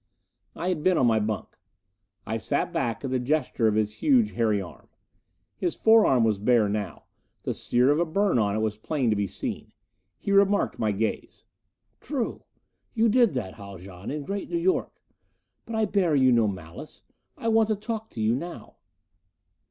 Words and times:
I 0.55 0.69
had 0.69 0.81
been 0.83 0.97
on 0.97 1.05
my 1.05 1.19
bunk. 1.19 1.55
I 2.25 2.39
sank 2.39 2.73
back 2.73 3.05
at 3.05 3.11
the 3.11 3.19
gesture 3.19 3.67
of 3.67 3.75
his 3.75 3.99
huge 4.01 4.31
hairy 4.31 4.59
arm. 4.59 4.87
His 5.57 5.75
forearm 5.75 6.23
was 6.23 6.39
bare 6.39 6.67
now; 6.67 7.03
the 7.43 7.53
sear 7.53 7.91
of 7.91 7.99
a 7.99 8.05
burn 8.05 8.39
on 8.39 8.55
it 8.55 8.61
was 8.61 8.77
plain 8.79 9.11
to 9.11 9.15
be 9.15 9.27
seen. 9.27 9.73
He 10.17 10.31
remarked 10.31 10.79
my 10.79 10.91
gaze. 10.91 11.43
"True. 11.99 12.45
You 12.95 13.09
did 13.09 13.35
that, 13.35 13.53
Haljan, 13.53 14.09
in 14.09 14.25
Great 14.25 14.49
New 14.49 14.57
York. 14.57 14.91
But 15.67 15.75
I 15.75 15.85
bear 15.85 16.15
you 16.15 16.31
no 16.31 16.47
malice. 16.47 17.03
I 17.37 17.49
want 17.49 17.67
to 17.69 17.75
talk 17.75 18.09
to 18.09 18.21
you 18.21 18.33
now." 18.33 18.77